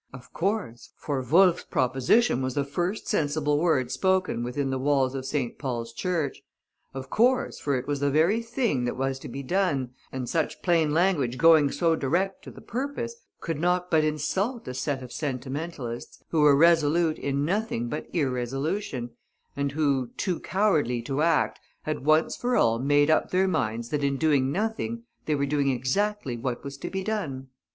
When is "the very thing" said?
7.99-8.85